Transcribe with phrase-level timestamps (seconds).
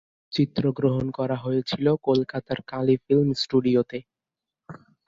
[0.31, 3.99] চিত্রগ্রহণ করা হয়েছিল কলকাতার কালী ফিল্ম স্টুডিওতে।